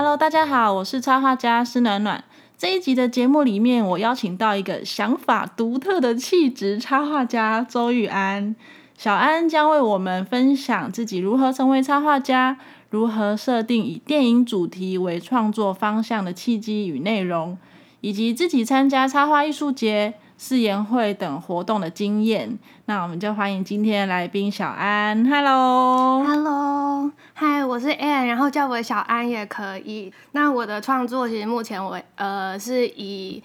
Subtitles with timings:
[0.00, 2.22] Hello，大家好，我是插画家施暖暖。
[2.56, 8.54] 这一集的节目里面，我邀请到一个想法独特的气质插画家周玉安。
[8.96, 12.58] 小安将为我们分享自己如何成为插画家，
[12.90, 17.58] 如何设定以电影主题为创作方向的契机与内容，
[18.00, 20.14] 以及自己参加插画艺术节。
[20.40, 25.28] 誓言会等活动的经验，那我们就欢迎今天来宾小安。
[25.28, 30.12] Hello，Hello，嗨，我是 Ann，然后叫我小安也可以。
[30.30, 33.42] 那我的创作其实目前我呃是以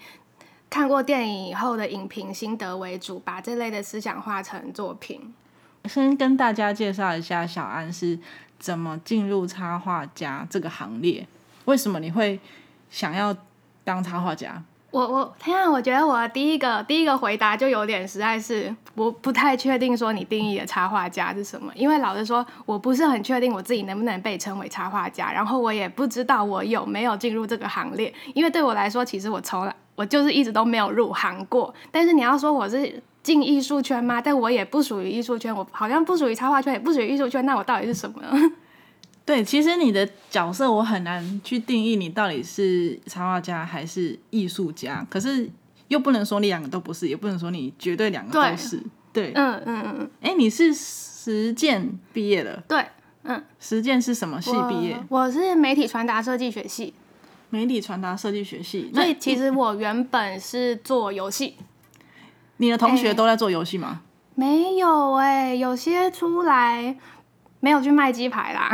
[0.70, 5.34] 看过电影以后的影评心得为主，把这类的思想化成作品。
[5.86, 8.16] 先跟大家介绍一下小安是
[8.60, 11.26] 怎么进入插画家这个行列，
[11.64, 12.38] 为什么你会
[12.88, 13.36] 想要
[13.82, 14.62] 当插画家？
[14.94, 15.68] 我我天啊！
[15.68, 21.72] 我觉得我第一个第一个回答就有点实在是我不太确定，说你定义的插画家是什么？
[21.74, 28.14] 因为老实说，我不是很确定我自己能不能被称为插画家，然后我也不知道我有没有进入这个行列。
[28.34, 31.74] 因为对我来说，其实我从来我就是一直都没有入行过。
[31.90, 34.20] 但是你要说我是进艺术圈吗？
[34.20, 37.44] 但我也不属于艺术圈，我好像不属于插画圈，也不属于艺术圈。
[37.44, 38.22] 那我到底是什么？
[39.26, 45.48] 对，其实你的角色我很难去定义你到底是插画家还是艺术家，可是
[45.88, 48.82] 又不能说你两个都不是，也不能说你绝对两个都是。
[49.12, 50.10] 对，嗯嗯嗯。
[50.20, 52.62] 哎，你是实践毕业的？
[52.68, 52.84] 对，
[53.22, 53.42] 嗯。
[53.58, 55.02] 实践是什么系毕业？
[55.08, 56.92] 我是媒体传达设计学系。
[57.48, 61.54] 媒体传达设计学系，所以其实我原本是做游戏。
[62.56, 64.02] 你的同学都在做游戏吗？
[64.34, 66.96] 没有哎，有些出来。
[67.64, 68.70] 没有去卖鸡排啦，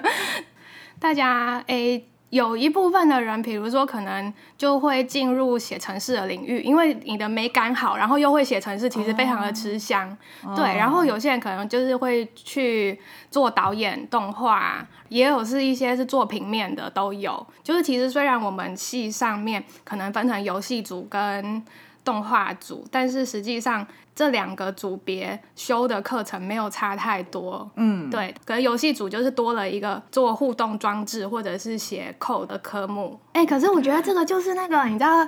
[0.98, 10.16] 大家诶，有一部分的人，比如说可能就会进入写城市的领域，因为你的美感好，然后又会写城市，其实非常的吃香。
[10.56, 12.98] 对，然后有些人可能就是会去
[13.30, 17.46] 做导演、动画，也有是一些是做平面的都有。
[17.62, 21.62] 就是其实虽然我们系上面可能分成游戏组跟
[22.02, 23.86] 动画组，但是实际上。
[24.14, 33.18] 这两个组别修的课程没有差太多，嗯，对，可能游戏组就是多了一个做互动装置或者是写 code 的科目。
[33.32, 35.26] 哎，可是我觉得这个就是那个你知道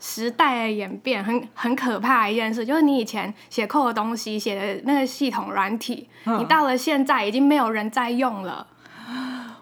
[0.00, 8.66] 时代的演变很很可怕一件事，就是你以前写 code 的东西写的那个系统软体，你到了现在已经没有人在用了。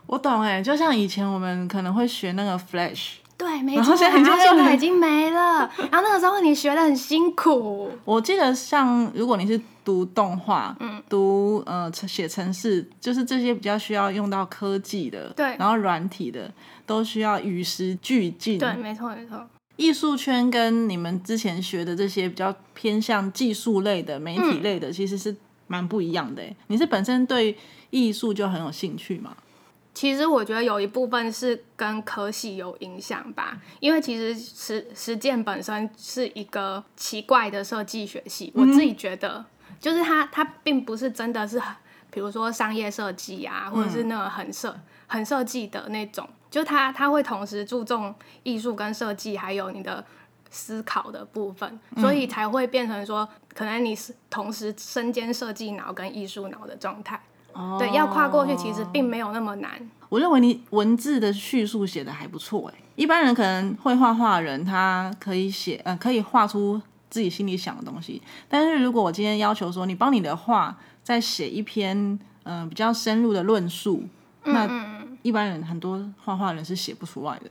[0.06, 3.16] 我懂哎，就像以前我们可能会学那个 Flash。
[3.36, 5.70] 对，没错，现在已经没了。
[5.90, 7.90] 然后那个时候你学的很辛苦。
[8.04, 16.50] 我记得像如果你是读动画，嗯，读呃写程式，就是这些比较需要用到科技的，对，然后软体的
[16.86, 18.58] 都需要与时俱进。
[18.58, 19.44] 对，没错没错。
[19.76, 25.34] 艺术圈跟你们之前学的这些比较偏向技术类的、媒体类的，其实是
[25.66, 26.42] 蛮不一样的。
[26.68, 27.56] 你是本身对
[27.90, 29.34] 艺术就很有兴趣吗？
[29.94, 39.44] 其实我觉得有一部分是跟科系有影响吧，因为其实实实践本身是一个奇怪的设计学系，我自己觉得，
[39.80, 41.62] 就是它它并不是真的是，
[42.10, 48.12] 比如说商业设计啊，或者是那种很设很设计的那种，就它它会同时注重
[48.42, 50.04] 艺术跟设计，还有你的
[50.50, 57.20] 思考的部分，所以才会变成说，可能你是同时身兼设计脑跟艺术脑的状态。
[57.78, 59.70] 对，要跨过去其实并没有那么难。
[60.08, 62.80] 我认为你文字的叙述写的还不错哎。
[62.94, 68.22] 一般人可能会画画的人，他可以写，呃，可以画出自己心里想的东西。
[68.48, 74.04] 但是如果我今天要求说，你帮你的画再写一篇，嗯，比较深入的论述，
[74.44, 74.68] 那
[75.22, 77.50] 一般人很多画画人是写不出来的。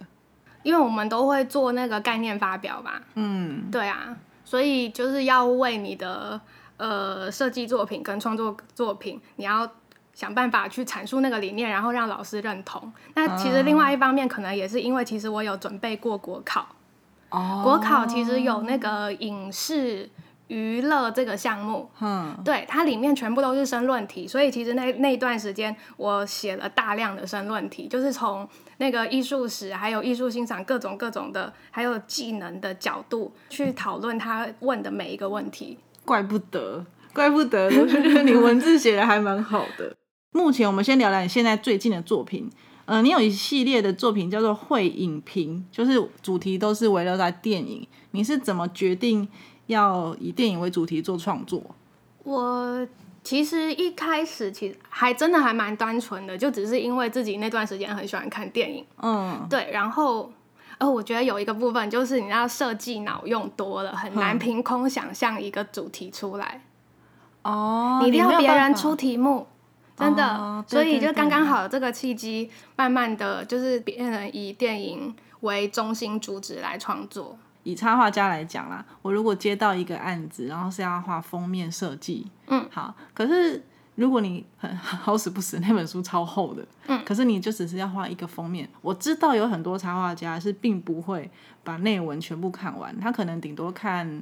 [0.62, 3.02] 因为我们都会做那个概念发表吧。
[3.16, 4.16] 嗯，对啊，
[4.46, 6.40] 所以就是要为你的
[6.78, 9.70] 呃设计作品跟创作作品，你要。
[10.14, 12.92] 想办法去阐述那个理念，然后让老师认同。
[13.16, 16.68] 那其实另外一方面，可能也是因为其实我有准备过国考。
[17.30, 17.62] 哦。
[17.64, 20.10] 国考其实有那个影视
[20.48, 21.90] 娱乐这个项目。
[22.00, 22.38] 嗯。
[22.46, 35.80] 对，它里面全部都是申论题，所以其实那那段时间我写了大量的申论题，就是从那个艺术史，还有艺术欣赏各种各种的，还有技能的角度去讨论他问的每一个问题。
[36.06, 39.96] 怪不得，怪不得，我觉得你文字写的还蛮好的。
[40.34, 42.52] 目前我们先聊聊你现在最近的作品。
[42.86, 47.88] 嗯，你有一系列的作品叫做《会影评》，就是主题都是围绕在电影。
[48.12, 49.26] 你是怎么决定
[49.68, 51.64] 要以电影为主题做创作？
[52.24, 52.86] 我
[53.24, 58.86] 其实一开始其实还真的还蛮单纯的，就只是因为自己那段时间很喜欢看电影。
[59.02, 59.70] 嗯，对。
[59.72, 60.30] 然后，
[60.80, 66.62] 呃，我觉得有一个部分就是你要设计脑用多了，很难凭空想象一个主题出来。
[67.44, 69.48] 哦，你一定要别人出题目。
[69.96, 77.38] 真的，哦所以就刚刚好有这个契机，慢慢的就是变成以电影为中心主旨来创作。
[77.64, 83.64] 以插画家来讲啦，我如果接到一个案子，然后是要画封面设计，嗯，好，可是
[83.96, 91.32] 如果你很 好死不死那本书超厚的，嗯，可是你就只是要画一个封面，我知道有很多插画家是并不会
[91.64, 94.22] 把内文全部看完，他可能顶多看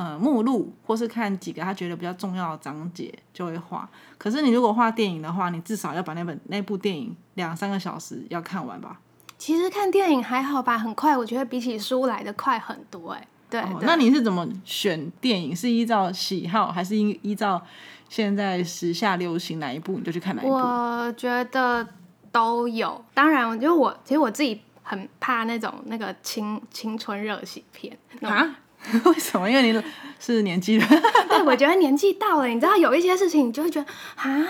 [0.00, 3.86] 呃目录，或是看几个他觉得比较重要的章节就会画。
[4.16, 8.98] 可是你如果画电影的话，你至少要把那本那部电影两三个小时要看完吧？
[9.36, 15.54] 其实看电影还好吧，很快，我觉得比起书来的快很多哎、对哦，那你是怎么选电影？
[15.54, 17.60] 是依照喜好，还是依依照
[18.08, 20.52] 现在时下流行哪一部你就去看哪一部？
[20.52, 21.86] 我觉得
[22.32, 23.04] 都有。
[23.12, 27.98] 当然，我觉得我其实我自己很怕那种那个青青春热血片。
[28.22, 28.56] 啊？
[29.04, 29.48] 为什么？
[29.50, 29.82] 因为你
[30.18, 30.86] 是年纪的，
[31.28, 33.86] 对，我觉得年纪到了，你知道有一些事情，你就会觉得
[34.16, 34.46] 啊，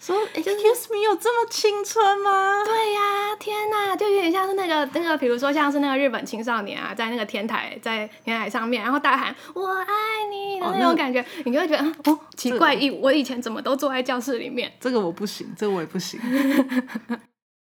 [0.00, 2.62] 说 Excuse me，有这么青春吗？
[2.64, 9.94] 对呀、天哪，就有点像是那个那个，比如说像是那个日本青少年啊，在那个天台在天台上面，然后大喊“我爱
[10.30, 14.70] 你”的哦那种感觉，你就会觉得哦，奇怪，一我以前怎么都坐在教室里面？
[14.80, 16.20] 这个我不行，这个我也不行。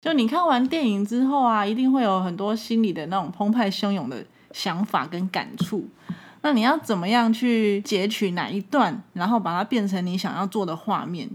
[0.01, 5.89] 就你看完电影之后啊，一定会有很多心里的那种澎湃汹涌的想法跟感触。
[6.41, 11.29] 那你要怎么样去截取哪一段，然后把它变成你想要做的画面？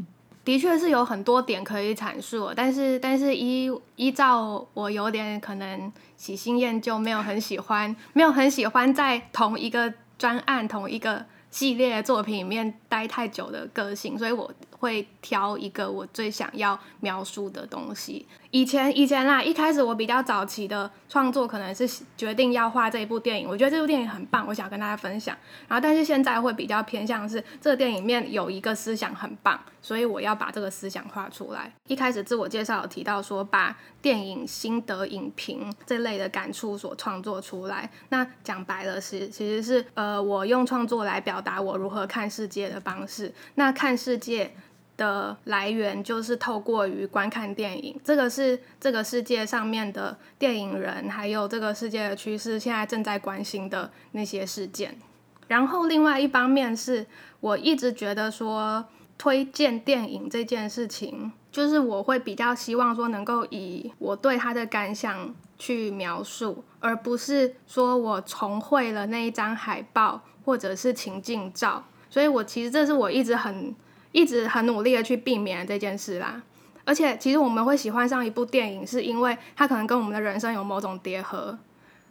[0.44, 18.27] 的确是有很多点可以阐述，但是但是依依照我有点可能喜新厌旧，没有很喜欢，没有很喜欢在同一个专案、同一个系列作品里面待太久的个性，所以我会挑一个我最想要描述的东西。
[18.51, 21.87] 以前以前啦，一开始我比较早期的创作可能是
[22.17, 25.37] 决定要画这一部电影，我觉得这部电影很棒，我想跟大家分享。
[25.69, 31.71] 然后但是现在会比较偏向是这个电影里面有一个思想很棒，所以我要把这个思想画出来。
[31.89, 37.91] 一开始自我介绍有提到说，把电影心得影评这类的感触所创作出来。
[38.09, 43.31] 那讲白了是其实是呃，我用创作来表达我如何看世界的方式。
[43.57, 44.51] 那看世界。
[44.99, 54.99] 的来源就是透过于观看电影，这个是这个世界上面的电影人，还有这个世界的趋势，现在正在关心的那些事件。
[55.47, 57.06] 然后另外一方面是
[57.41, 58.85] 我一直觉得说，
[59.17, 71.85] 推荐电影这件事情，就是我会比较希望说能够以我对它的感想去描述，而不是说我重绘了那一张海报或者是情境照。
[72.11, 73.75] 所以我其实这是我一直很。
[74.12, 76.43] 一直很努力的去避免这件事啦，
[76.84, 81.58] 而且其实我们会喜欢上一部电影，是因为它可能跟我们的人生有某种叠合，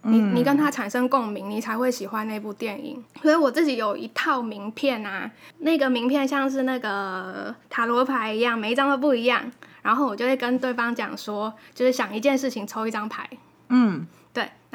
[0.03, 3.03] 你你跟它产生共鸣，你才会喜欢那部电影。
[3.21, 5.29] 所以我自己有一套名片啊，
[5.59, 9.51] 那个名片像是那个塔罗牌一样，每一张都不一样，
[9.81, 13.27] 然后我就会跟对方讲说，就是想一件事情抽一张牌，
[13.69, 14.26] 嗯，对，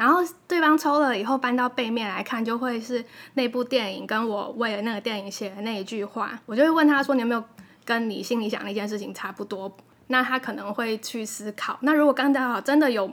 [0.03, 0.19] 然后
[0.49, 3.01] 对方抽了以后搬到背面来看，就会是
[3.35, 7.41] 那部电影跟我为了那个电影写的那一句话，我就会问他说：“你有没有
[7.85, 9.73] 跟你心里想那件事情差不多？”
[10.07, 11.77] 那他可能会去思考。
[11.83, 13.09] 那如果刚刚好真的有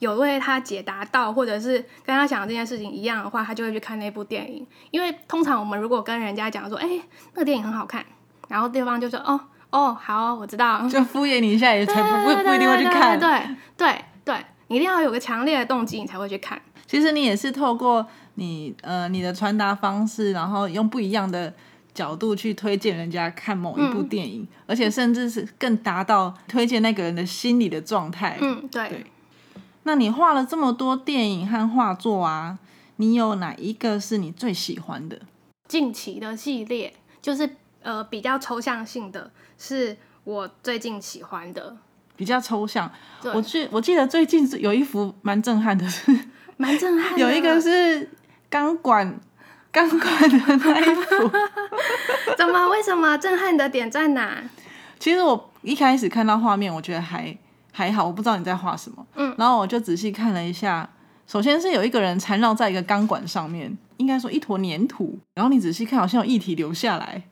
[0.00, 4.66] 有为他解答到，或者是跟他想的这件事情一样的话，他就会去看那部电影。
[4.90, 7.00] 因为通常我们如果跟人家讲说：“哎、
[7.34, 8.04] 那个电影很好看”，
[8.50, 9.38] 然后对方就说：“哦
[9.70, 13.16] 哦，好，我知道。”就敷衍你一下，也才不不不一定会去看。
[13.16, 14.04] 对对对对，
[14.68, 16.60] 你一定要有个强烈的动机，你才会去看。
[16.86, 21.52] 其实你也是透过你呃你的传达方式，然后用不一样的
[21.92, 28.38] 角度去推荐人家看某一部电影，而且甚至是更达到推荐那个人的心理的状态。
[28.40, 28.88] 嗯，对。
[28.88, 29.06] 对
[29.86, 32.58] 那你画了这么多电影和画作啊，
[32.96, 35.20] 你有哪一个是你最喜欢的？
[35.68, 39.94] 近期的系列就是呃比较抽象性的，是
[40.24, 41.76] 我最近喜欢的，
[42.16, 42.90] 比较抽象。
[43.34, 46.16] 我记我记得最近是有一幅蛮震撼的是，
[46.56, 47.18] 蛮震撼的。
[47.18, 48.10] 有一个是
[48.48, 49.18] 钢管
[49.72, 51.30] 钢管的那一幅。
[52.36, 52.68] 怎么？
[52.68, 54.42] 为什么震撼的点在哪？
[54.98, 57.36] 其实我一开始看到画面，我觉得还
[57.72, 59.06] 还好，我不知道你在画什么。
[59.16, 60.88] 嗯，然后我就仔细看了一下，
[61.26, 65.18] 首先是有一个人缠绕在一个钢管上面，应该说一坨粘土。
[65.34, 67.22] 然后你仔细看，好像有液体流下来。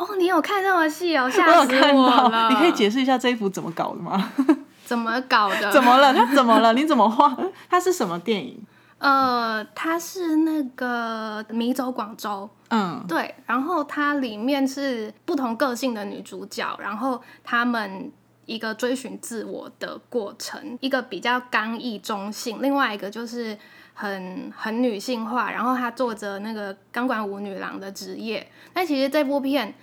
[0.00, 2.48] 哦，你有看这么细哦，我吓死我，了！
[2.48, 4.32] 你可以解释一下这一幅怎么搞的吗？
[4.86, 5.68] 怎么搞的？
[5.70, 6.14] 怎么了？
[6.14, 6.72] 它怎么了？
[6.72, 7.36] 你怎么画？
[7.68, 8.64] 它是什么电影？
[8.96, 12.48] 呃，它是那个《迷走广州》。
[12.70, 18.10] 嗯，对，然后它里面是不同个性的女主角，然后她们
[18.46, 23.56] 一个追寻自我的过程，一个比较刚毅中性，另外一个就是
[23.94, 28.50] 很很女性化，然后她做着那个钢管舞女郎的职业。
[28.72, 29.74] 但其实这部片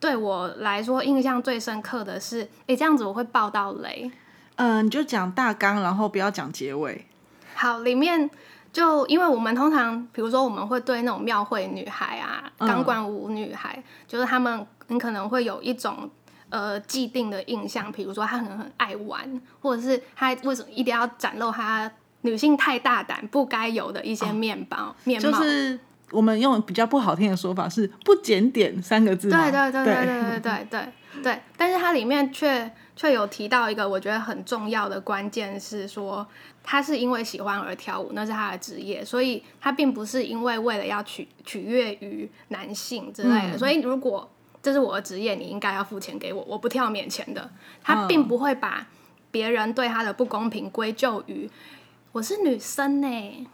[0.00, 4.10] 对我来说印象最深刻的是，诶，这样子我会爆到雷。
[4.56, 7.06] 嗯，你就讲大纲，然后不要讲结尾。
[7.54, 8.28] 好，里面
[8.72, 16.08] 就因为我们通常，比如说我们会对那种庙会女孩啊、钢管舞女孩，就是她们，很可能会有一种
[16.50, 21.90] 呃既定的印象，比如说她可能很爱玩，或者是她为什么一定要展露她
[22.22, 25.30] 女性太大胆不该有的一些面包、面貌。
[25.30, 25.78] 就是
[26.10, 29.28] 我们用比较不好听的说法是“不检点”三个字。
[29.30, 30.88] 对对对对对对对对
[31.22, 36.26] 对，但是它里面却却有提到一个我觉得很重要的关键是说，
[36.62, 43.58] 他是因为喜欢而跳舞，那是他的职业，所以他并不是因为为了要取取悦于男性之类的。
[43.58, 44.30] 所以如果
[44.62, 47.50] 这是我的职业，你应该要付钱给我，我不跳免钱的。
[47.82, 48.86] 他并不会把
[49.30, 51.50] 别人对他的不公平归咎于
[52.12, 53.46] 我是女生呢。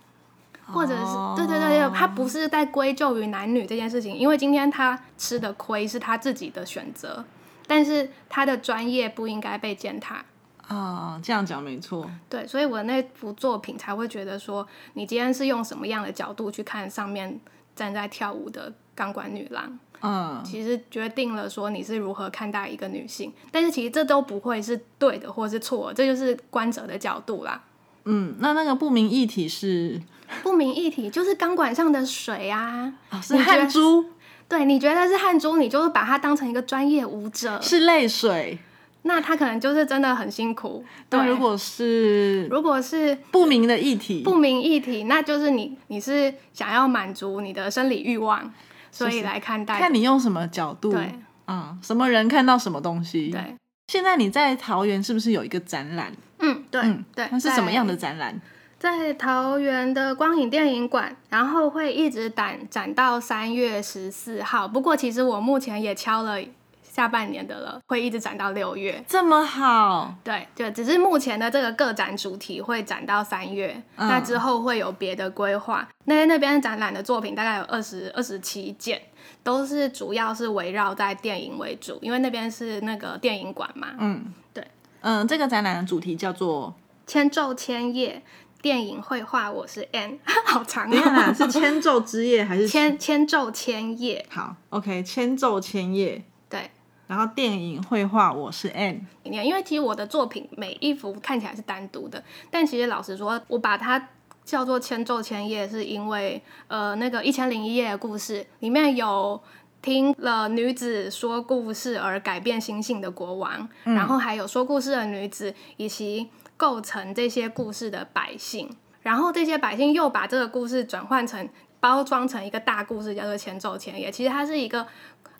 [0.66, 7.22] 或者是对对对对，他不是在归咎于男女这件事情，因为今天他吃的亏是他自己的选择，
[7.66, 10.24] 但是他的专业不应该被践踏
[10.66, 11.20] 啊。
[11.22, 12.10] 这样讲没错。
[12.30, 17.38] 对，所以我那幅作品才会觉得说，你今天是用什么样的角度去看上面
[17.76, 23.30] 站在跳舞的钢管女郎，嗯，其实决定了说你是如何看待一个女性。
[23.52, 27.62] 但是其实这都不会是对的或是错，这就是观者的角度啦。
[28.06, 30.00] 嗯，那那个不明议题是。
[30.42, 34.04] 不明液体就是钢管上的水啊，是汗珠。
[34.46, 37.58] 对，你觉得是汗珠，你就是把它当成一个专业舞者。
[37.62, 38.58] 是泪水，
[39.02, 40.84] 那他可能就是真的很辛苦。
[41.08, 48.52] 对，如果是如果是不明的液体，不明液体，那就是你你是想要满足你的生理欲望，
[48.92, 49.78] 所以来看待。
[49.78, 53.30] 看你用什么角度，对，嗯，什么人看到什么东西。
[53.30, 53.56] 对，
[53.88, 56.12] 现在你在桃园是不是有一个展览？
[56.40, 56.82] 嗯，对，
[57.14, 58.38] 对，那是什么样的展览？
[58.84, 64.68] 在桃园的光影电影馆，然后会一直展展到三月十四号。
[64.68, 66.38] 不过其实我目前也敲了
[66.82, 69.02] 下半年的了，会一直展到六月。
[69.08, 70.14] 这么好？
[70.22, 75.88] 对，就只是目前的这个个展主题会展到三月，那之后会有别的规划。
[76.04, 79.00] 那那边展览的作品大概有二十二十七件，
[79.42, 83.94] 都是主要是围绕在电影为主，因为那边是那个电影馆嘛。
[83.98, 84.62] 嗯，对，
[85.00, 86.74] 嗯，这个展览的主题叫做
[87.06, 88.22] 千昼千夜。
[88.64, 91.30] 电影绘画，我是 N， 好长啊！
[91.34, 94.24] 是千昼之夜还是千千昼千夜？
[94.30, 96.24] 好，OK，千昼千夜。
[96.48, 96.70] 对，
[97.06, 99.06] 然后电影绘画，我是 N。
[99.22, 104.08] 因为其实我的作品每一幅看起来是单独的，但其实老实说，我把它
[104.46, 109.38] 叫做千昼千夜，是因为呃，那个一千零一夜的故事里面有
[109.82, 116.30] 听了女子说故事而改变心性的国王，然后还有说故事的女子以及。
[116.56, 118.70] 构成这些故事的百姓，
[119.02, 121.48] 然后这些百姓又把这个故事转换成
[121.80, 124.10] 包装成一个大故事，叫做前奏、前夜。
[124.10, 124.86] 其实它是一个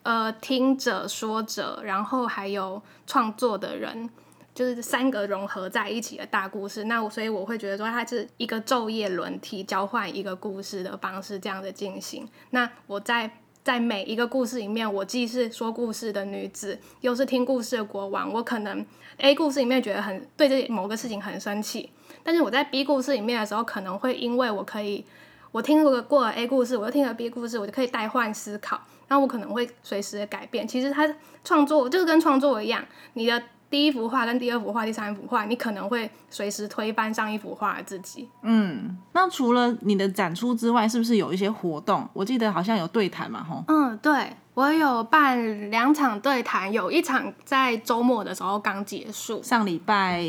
[0.02, 4.10] 呃听者、说者，然后还有创作的人，
[4.54, 6.84] 就是三个融合在一起的大故事。
[6.84, 12.28] 那所以我会觉得说，它是一个昼夜轮替交换一个故事的方式这样的进行。
[12.50, 13.38] 那我在。
[13.64, 18.30] 在每一个故事里面，我既是说故事的女子，又是听故事的国王。
[18.30, 18.84] 我可能
[19.16, 21.90] A 故事里面觉得很对这某个事情很生气，
[22.22, 25.02] 但是我在 B 故事里面的时候，可能会因为我可以
[25.50, 30.68] 我听过过了 A 故事，我又听了 B 故事，我就可以代换思考，那我可能会随时的改变。
[30.68, 33.42] 其实他创作就是跟创作一样，你的。
[33.74, 38.28] 第一幅画跟第二幅画、第三幅画，你可能会随时推翻上一幅画的自己。
[38.42, 42.08] 嗯，那除了你的展出之外，是不是有一些活动？
[42.12, 43.64] 我记得好像有对谈嘛，吼。
[43.66, 50.22] 嗯，对，我有办两场对谈，有一场在周末的时候刚结束，上礼拜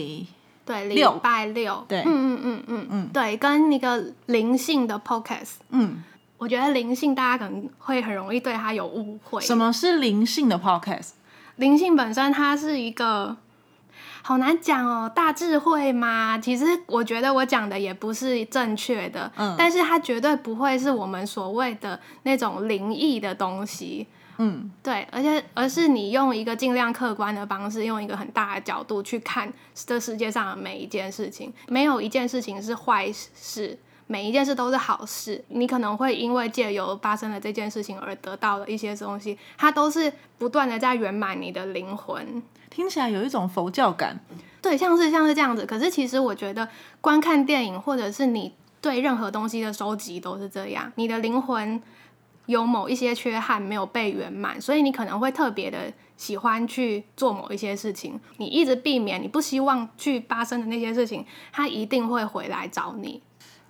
[0.66, 6.04] 对，礼拜六，对，嗯嗯嗯嗯嗯，对，跟一个灵性的 podcast，嗯，
[6.40, 9.40] 我觉得灵性大家可能会很容易对它有误会。
[9.40, 11.10] 什么是灵性的 podcast？
[11.58, 13.36] 灵性本身，它是一个
[14.22, 16.38] 好难讲哦，大智慧嘛？
[16.38, 24.06] 其实我觉得我讲的也不是正确的，嗯，但是它绝对不会是我们所谓的那种灵异的东西，
[24.38, 33.78] 嗯，对，而且而是你用一个尽量客观的方式，用一个很大的角度去看这世界上的每一件事情，没有一件事情是坏事。
[34.08, 42.42] 每一件事都是好事，你可能会因为借由发生了这件事情而得到了一些东西，它都是不断的在圆满你的灵魂。
[42.70, 44.20] 听起来有一种佛教感，
[44.62, 45.66] 对，像是像是这样子。
[45.66, 46.68] 可是其实我觉得，
[47.00, 51.82] 观看电影或者是你对任何东西的收集都是这样，你的灵魂
[52.48, 63.22] 有某一些缺憾没有被圆满，所以你可能会特别的喜欢去做某一些事情，你一直避免你不希望去发生的那些事情，它一定会回来找你。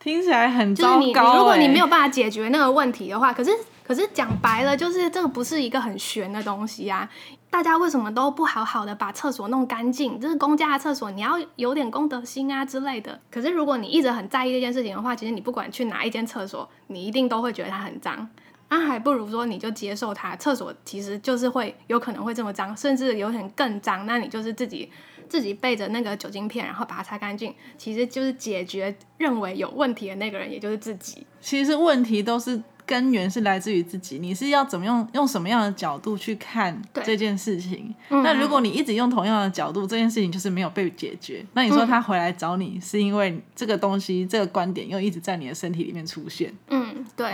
[0.06, 1.36] 听起来很糟糕。
[1.36, 3.50] 如果你没有办法解决那个问题的话，可是
[3.84, 7.10] 可是讲白了，就是这个不是一个很玄的东西啊。
[7.50, 10.20] 大家为什么都不好好的把厕所弄干净？
[10.20, 13.20] 这是公家的厕所，你要有点公德心啊之类的。
[13.32, 18.30] 可是如果你一直很在意这件事情的话，其实你不管去哪一间厕所，你一定都会觉得它很脏。
[18.70, 24.06] 那还不如说你就接受它，厕所其实就是会有可能会这么脏，甚至有点更脏。
[24.06, 24.92] 那你就是自己
[25.28, 31.26] 自己背着那个酒精片，然后把它擦干净，其实就是解决认为有问题的那个人，也就是自己。
[31.40, 32.62] 其实问题都是。
[32.86, 37.94] 根源是来自于自己，你是要怎么用用什么样的角度去看这件事情？
[38.10, 41.46] 那如果你一直用同样的角度，这件事情就是没有被解决。
[41.54, 46.54] 那你说他回来找你，是因为这个东西、这个观点又一直在你的身体里面出现？
[46.70, 47.32] 嗯，对。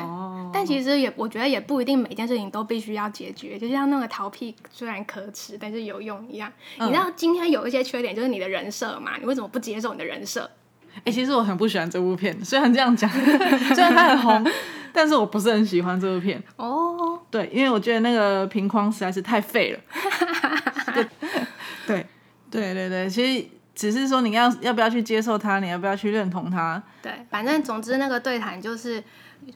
[0.54, 3.58] 但其实也，我觉得也不一定每件事情都必须要解决。
[3.60, 6.52] 就像那个逃避虽然可耻，但是有用一样。
[6.80, 9.18] 你知道今天有一些缺点，就是你的人设嘛？
[9.20, 10.50] 你为什么不接受你的人设？
[11.06, 13.10] 哎，其实我很不喜欢这部片，虽然这样讲，
[13.74, 14.52] 虽然它很红。
[14.94, 19.80] 但是我不是很喜欢这部片哦，对，因为我觉得那个平框实在是太废了。
[20.94, 21.08] 对，
[21.88, 22.06] 对，
[22.50, 26.82] 对，对，对，其实只是说你要要不要去接受它，你要不要去认同它。
[27.02, 29.02] 对，反正总之那个对谈就是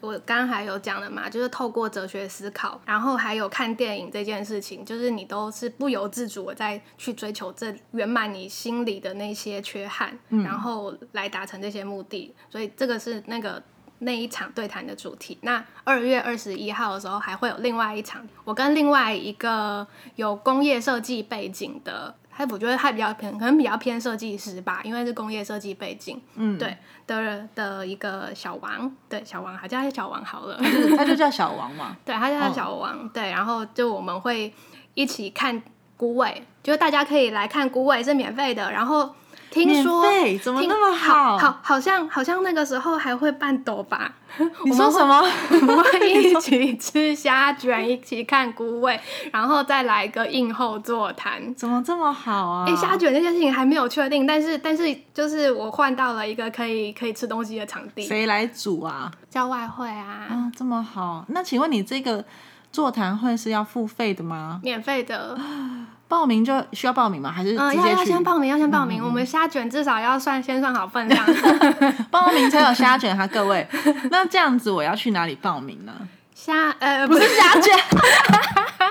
[0.02, 12.34] 我刚刚还有讲的嘛，就是透过哲学思考，然后还有看电影这件事情，就是你都是不由自主的在去追求这圆满你心里的那些缺憾，然后来达成这些目的。
[12.50, 13.62] 所以这个是那个。
[14.00, 30.60] 那一场对谈的主题，那二月二十一号的时候还会有另外一场，我跟另外一个有工业设计背景的，他我觉得他比较偏，可能比较偏设计师吧，因为是工业设计背景，嗯，对的的一个小王，对小王，好叫他小王好了，
[30.98, 34.54] 他就叫小王嘛， 对，他叫小王，对，然后就我们会
[34.94, 35.64] 一起看
[35.96, 39.16] 孤味，就是大家可以来看孤味是免费的，然后。
[39.64, 40.04] 听说
[40.44, 41.38] 怎么那么好？
[41.38, 44.12] 好，好像好像那个时候还会办抖吧？
[44.66, 45.24] 你说什么？
[45.50, 49.00] 我们会 一起吃虾卷，一起看菇味，
[49.32, 51.56] 然后再来个映后座谈。
[51.56, 52.66] 怎么这么好啊？
[52.68, 58.04] 哎，虾卷这件事情还没有确定，但是但是就是我换到了一个可以可以吃东西的场地。
[58.04, 59.10] 谁来煮啊？
[59.30, 60.28] 叫外汇啊。
[60.30, 61.24] 啊，这么好。
[61.30, 62.24] 那请问你这个
[62.76, 64.60] 座谈会是要付费的吗？
[64.62, 65.38] 免费的。
[66.10, 67.32] 报名就需要报名吗？
[67.32, 69.02] 还是直接要要先报名，要先报名。
[69.02, 71.26] 我们虾卷至少要算先算好分量，
[72.12, 73.66] 报名才有虾卷哈，各位。
[74.12, 75.94] 那这样子我要去哪里报名呢？
[76.36, 77.74] 虾呃不是虾卷。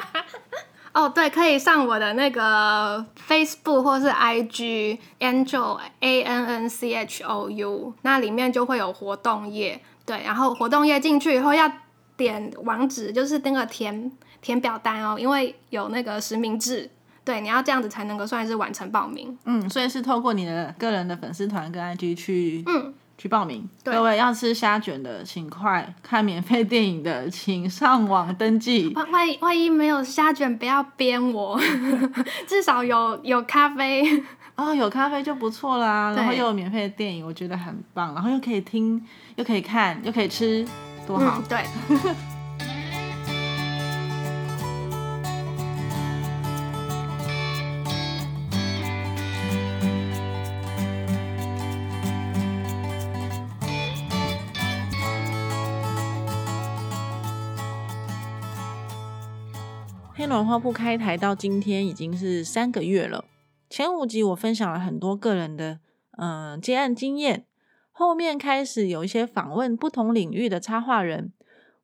[0.95, 9.81] 哦，对，可以上我的那个 Facebook 或是 IG Angel A N N C H O U，那里面就会有活动页。
[10.07, 11.71] 对，然后活动页进去以后要
[12.17, 16.91] 点网址，就是那个填填表单哦，因为有那个实名制。
[17.25, 19.35] 对，你要这样子才能够算是完成报名。
[19.47, 23.67] 嗯，所以是透过你的个人的粉丝团跟 IG 去，嗯，去报名。
[23.83, 28.93] 各位要吃虾卷的，请快看免费电影的，请上网登记。
[28.95, 31.59] 万万一万一没有虾卷，不要编我，
[32.47, 34.23] 至少有有咖啡。
[34.57, 39.03] 哦，有咖啡就不错啦，然后又有免费的电影，我觉得很棒，然后又可以听，
[39.37, 40.63] 又可以看，又可以吃，
[41.07, 41.43] 多好。
[41.49, 41.59] 对。
[60.17, 63.25] 黑暖花铺开台到今天已经是三个月了。
[63.69, 65.81] 前五集我分享了很多个人的
[66.17, 67.45] 嗯接案经验，
[67.97, 71.33] 后面开始有一些访问不同领域的插画人。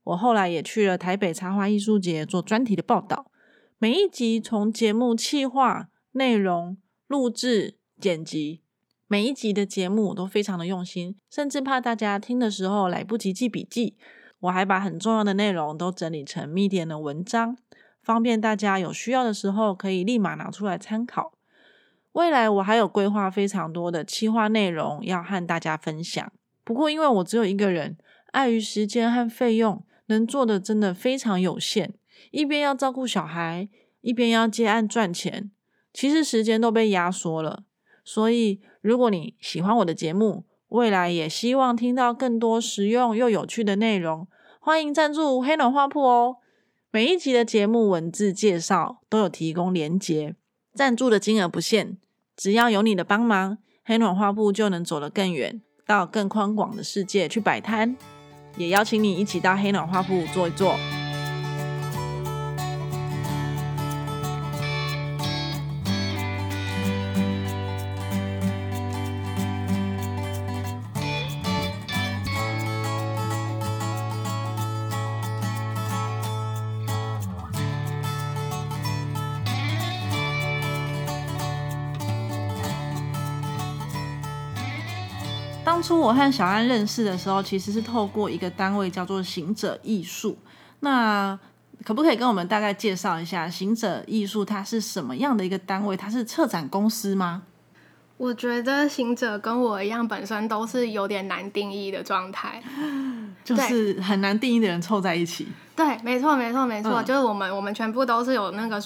[0.03, 3.31] 我后来也去了台北插画艺术节做专题的报道。
[3.79, 8.61] 每一集从节目企划、内容、录制、剪辑，
[9.07, 13.97] 每一集的节目我都非常的用心，甚至怕大家听的时候来不及记笔记，
[14.41, 17.57] 我还把很重要的内容都整理成 Medium 的文章。
[18.03, 21.35] 方便大家有需要的时候可以立马拿出来参考。
[22.13, 26.33] 未来我还有规划非常多的企划内容要和大家分享。
[26.65, 27.97] 不过因为我只有一个人，
[28.33, 31.95] 碍于时间和费用，能做的真的非常有限。
[32.31, 33.69] 一边要照顾小孩，
[34.01, 35.51] 一边要接案赚钱，
[35.93, 37.65] 其实时间都被压缩了。
[38.05, 44.27] 所以如果你喜欢我的节目，未来也希望听到更多实用又有趣的内容，
[44.61, 46.37] 欢迎赞助黑暖花铺哦。
[46.93, 50.35] 每一集的节目文字介绍都有提供连结，
[50.75, 51.97] 赞助的金额不限，
[52.37, 57.97] 只要有你的帮忙，黑暖花布就能走得更远，到更宽广的世界去摆摊。
[58.57, 60.77] 也邀请你一起到黑暖花布坐一坐。
[85.81, 90.37] 当初我和小安认识的时候，其实是透过一个单位叫做行者艺术。
[90.81, 91.39] 那
[91.87, 95.97] 可不可以跟我们大概介绍一下行者艺术它是什么样的一个单位？
[95.97, 97.45] 它是策展公司吗？
[98.19, 102.63] 我觉得行者跟我一样，本身都是有点难定义的状态，
[103.43, 105.49] 就是很难定义的人凑在一起。
[105.75, 108.79] 对，没错，没错，没错，就是我们，我们全部都是有那个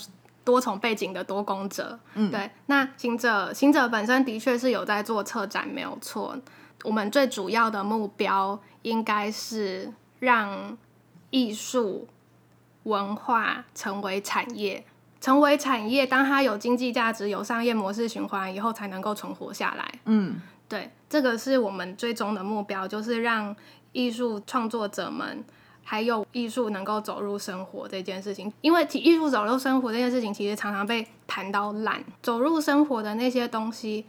[0.44, 1.98] 多重背景的多工者。
[2.14, 2.48] 嗯，对。
[2.66, 6.38] 那行者，行者本身的确是有在做策展，没有错。
[6.85, 10.79] 我们最主要的目标应该是让
[11.31, 12.07] 艺术
[12.85, 14.85] 文化成为产业。
[15.20, 20.01] 成为产业，当它有经济价值、有商业模式循环以后，才能够存活下来。
[20.05, 23.57] 嗯，对，这个是我们最终的目标，就是让
[23.92, 25.42] 艺术创作者们
[25.83, 28.53] 还有艺术能够走入生活这件事情。
[28.61, 34.05] 因为艺术走入生活这件事情，其实常常被谈到烂，走入生活的那些东西。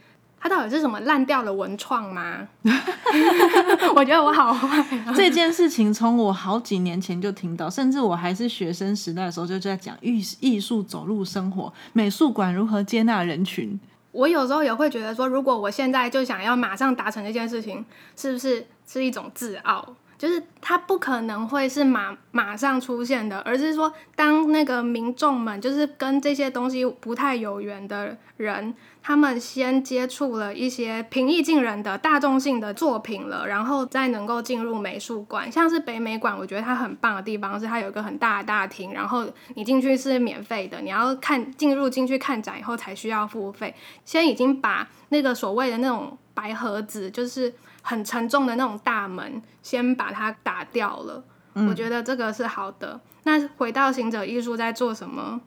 [0.46, 2.46] 它到底是什么烂掉的文创吗？
[3.96, 4.84] 我觉得我好坏。
[5.16, 13.78] 这件事情从我好几年前就听到，甚至我还是学生时代的时候就在讲艺艺术走入生活，美术馆如何接纳人群。
[14.12, 17.84] 我有时候也会觉得说，如果我现在就想要马上达成这件事情，
[18.16, 19.84] 是不是是一种自傲？
[20.18, 35.50] 就是它不可能会是马马上出现的，而是说，当那个民众们就是跟这些东西不太有缘的人，他们先接触了一些平易近人的大众性的作品了，然后再能够进入美术馆。
[35.52, 43.74] 像是北美馆，我觉得它很棒的地方是它有一个很大的大厅，然后你进去是免费的，你要看进入进去看展以后才需要付费。
[44.04, 47.52] 先已经把那个所谓的那种白盒子，就是。
[47.86, 51.22] 很沉重的那种大门，先把它打掉了。
[51.54, 53.00] 我觉得这个是好的。
[53.22, 55.40] 那回到行者艺术在做什么？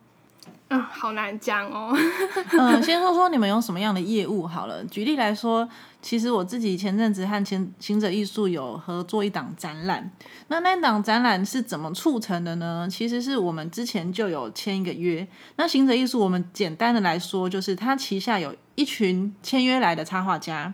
[0.70, 1.94] 嗯，好难讲哦。
[2.58, 4.82] 嗯，先说说你们有什么样的业务好了。
[4.86, 5.68] 举例来说，
[6.00, 10.10] 其实我自己前阵子和前行者艺术有合作一档展览。
[10.48, 12.88] 那那档展览是怎么促成的呢？
[12.90, 15.26] 其实是我们之前就有签一个约。
[15.56, 20.72] 那行者艺术，我们简单的来说，就是它旗下有一群签约来的插画家。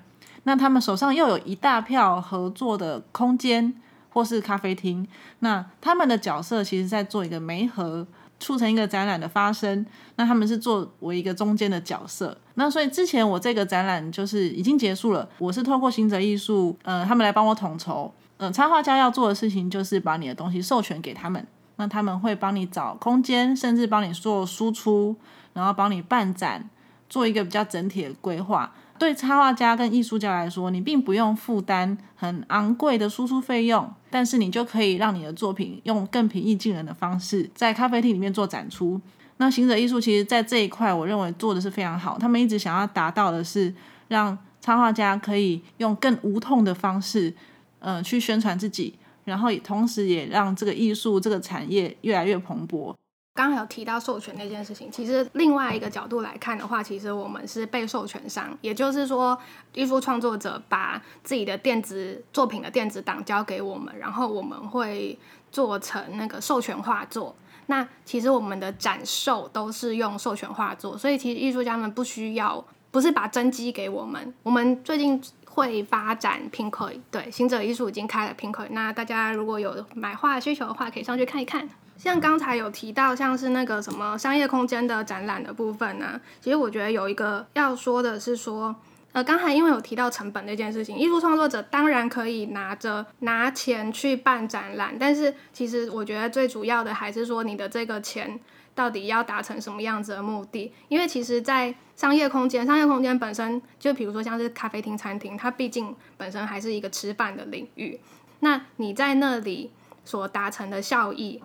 [0.48, 3.74] 那他们手上又有一大票合作的空间
[4.10, 5.06] 或是咖啡厅，
[5.40, 8.06] 那他们的角色其实在做一个媒合，
[8.38, 9.84] 促成一个展览的发生。
[10.14, 12.38] 那他们是作为一个中间的角色。
[12.54, 18.14] 那所以之前我这个展览就是已经结束了，我是透过行者艺术，呃，他们来帮我统筹。
[18.36, 25.16] 嗯，插画家要做的事情就是把你的东西授权给他们，那他们会帮你找空间，甚至帮你做输出，
[25.54, 26.70] 然后帮你办展，
[27.08, 28.72] 做一个比较整体的规划。
[28.98, 39.00] 对插画家跟艺术家来说，你并不用负担很昂贵的输出费用，但是你就可以让你的作品用更平易近人的方式在咖啡厅里面做展出。
[39.38, 42.18] 那行者艺术其实在这一块，我认为做的是非常好。
[42.18, 43.74] 他们一直想要达到的是
[44.08, 47.32] 让插画家可以用更无痛的方式，
[47.78, 52.94] 呃，去宣传自己，然后同时也让这个艺术这个产业越来越蓬勃。
[53.36, 59.38] 刚刚有提到授权那件事情，其实另外一个角度来看的话，其实我们是被授权商，也就是说，
[59.74, 65.18] 艺术创作者把自己的电子作品的电子档交给我们，然后我们会
[65.52, 67.36] 做成那个授权画作。
[67.66, 74.32] 那其实我们的展售都是用授权画作，所以其实艺术家们不需要，不是把真机给我们。
[74.42, 81.68] 我们最近会发展 Pinkoi，对，行者艺术已经开了 Pinkoi，那大家如果有买画需求的话，可以上去看一看。
[81.96, 86.20] 像刚才有提到，像是那个什么商业空间的展览的部分呢？
[86.40, 88.74] 其实我觉得有一个要说的是说，
[89.12, 98.38] 呃，刚才因为有提到成本这件事情，艺术创作者当然可以拿着拿钱去办展览，但是其实我觉得最主要的还是说你的这个钱
[98.74, 100.70] 到底要达成什么样子的目的？
[100.88, 107.98] 因为其实，在商业空间，商业空间本身就比如说像是咖啡厅、餐厅，它毕竟本身还是一个吃饭的领域，
[108.40, 109.70] 那你在那里
[110.04, 111.42] 所达成的效益。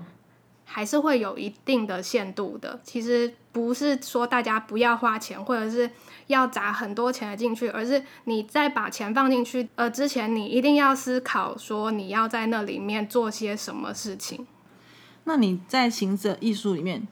[0.74, 2.80] 还是会有一定的限度的。
[2.82, 5.90] 其实不是说大家不要花钱，或者是
[6.28, 14.48] 要砸很多钱进去，而是你在把钱放进去呃之前，你一定要思考说你要在那里面做些什么事情。
[15.26, 17.06] 那你在行者艺术里面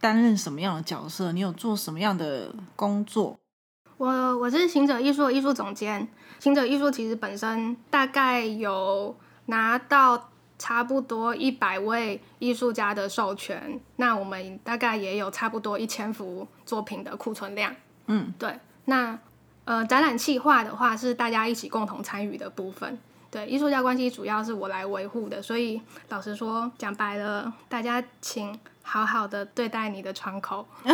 [0.00, 1.32] 担任什么样的角色？
[1.32, 3.38] 你有做什么样的工作？
[3.98, 6.08] 我我是行者艺术的艺术总监。
[6.40, 9.14] 行者艺术其实本身大概有
[9.46, 10.30] 拿到。
[10.62, 17.74] 差不多一百位艺术家的授权，那我们大概也有差不多一千幅作品的库存量。
[18.06, 18.56] 嗯，对。
[18.84, 19.18] 那
[19.64, 22.96] 呃，展览企划的话是大家一起共同参与的部分。
[23.28, 30.66] 对，艺术家关系主要是我来维护的，所以老实说，讲白了，大家请好好的对待你的窗口。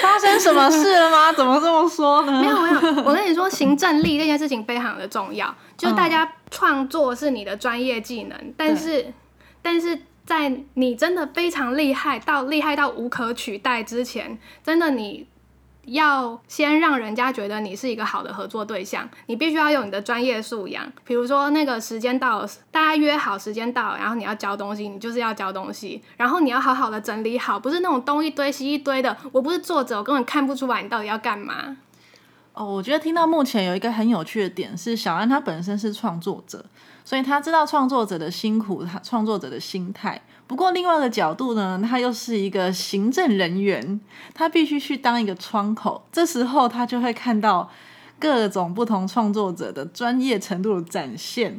[0.00, 1.32] 发生什么事了吗？
[1.36, 2.40] 怎么这么说呢？
[2.40, 5.54] 没有没有，我跟你说，行政力这件事情非常的重要。
[5.76, 9.12] 就大家创作是你的专业技能，但是
[9.62, 15.26] 但是在你真的非常厉害到厉害到无可取代之前，真的你。
[15.90, 20.90] 要先让人家觉得你是一个好的合作对象，你必须要有你的专业素养。
[21.04, 29.16] 比如说，那个时间到了，大家约好时间到，然后你要交东西，你就是要交东西，然后你要好好的整理好，不是那种东一堆西一堆的。
[29.32, 31.76] 我不是作者，我根本看不出来你到底要干嘛。
[32.52, 36.64] 哦，我觉得听到目前有一个很有趣的点是，小安他本身是创作者，
[37.04, 40.20] 所以他知道创作者的辛苦，他创作者的心态。
[40.50, 44.00] 不过另外一个角度呢，他又是一个行政人员，
[44.34, 47.70] 他必须去当一个窗口，这时候他就会看到
[48.18, 51.56] 各种不同创作者的专业程度的展现。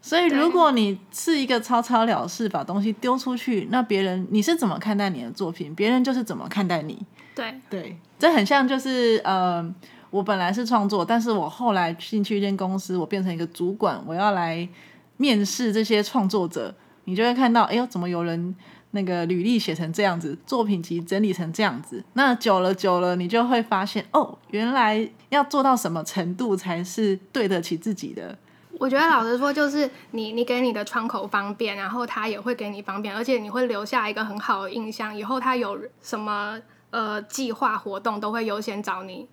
[0.00, 7.00] 所以如果你是一个草草了事，把东西丢出去，那别人你是怎么看待你的作品，别人就是怎么看待你。
[7.36, 9.72] 对对，这很像就是呃。
[10.10, 14.68] 我本来是创作，但是我后来进去一间公司，我变成一个主管，我要来
[15.16, 16.74] 面试这些创作者，
[17.04, 18.54] 你就会看到，哎呦，怎么有人
[18.92, 22.04] 那个履历写成这样子，作品集整理成这样子？
[22.12, 28.36] 那久了久了，你就会发现，哦，原来要做到什么程度才是对得起自己的？
[28.78, 36.58] 我觉得老实说，就是你你给你的窗口方便，然后他也会给你方便，而且你会留下一个很好的印象，以后他有什么
[36.90, 39.28] 呃计划活动都会优先找你。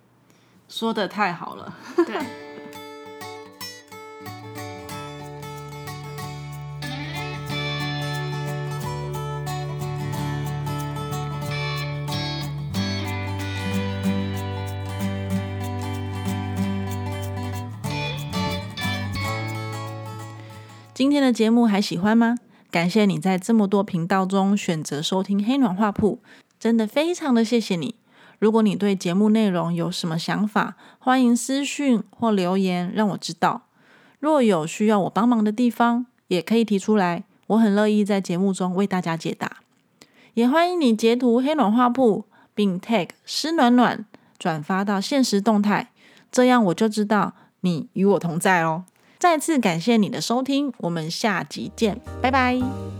[0.68, 1.74] 说的太好了。
[2.06, 2.49] 对。
[21.00, 22.36] 今天的节目还喜欢吗？
[22.70, 26.18] 感谢你在这么多频道中选择收听黑暖画铺，
[26.58, 27.94] 真的非常的谢谢你。
[28.38, 33.62] 如果你对节目内容有什么想法，欢迎私讯或留言让我知道。
[34.18, 39.56] 若有需要我帮忙的地方，也可以提出来，我很乐意在节目中为大家解答。
[40.34, 44.04] 也欢迎你截图黑暖画铺，并 tag 湿暖暖
[44.38, 45.92] 转发到现实动态，
[46.30, 47.32] 这样我就知道
[47.62, 48.84] 你与我同在哦。
[49.20, 52.99] 再次感谢你的收听，我们下集见，拜拜。